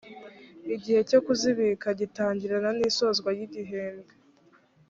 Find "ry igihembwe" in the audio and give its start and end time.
3.35-4.13